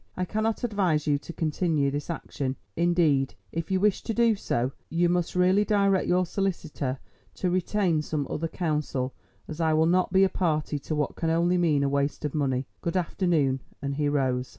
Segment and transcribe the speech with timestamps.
[0.17, 2.55] I cannot advise you to continue this action.
[2.75, 6.97] Indeed, if you wish to do so, you must really direct your solicitor
[7.35, 9.13] to retain some other counsel,
[9.47, 12.33] as I will not be a party to what can only mean a waste of
[12.33, 12.65] money.
[12.81, 14.49] Good afternoon," and he rose.